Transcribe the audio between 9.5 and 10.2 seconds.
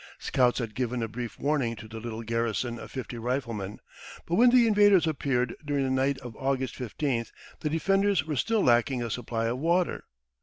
water.